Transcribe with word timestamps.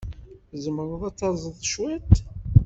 Tzemreḍ 0.49 1.01
ad 1.09 1.15
taẓeḍ 1.17 1.57
cwiṭ? 1.65 2.11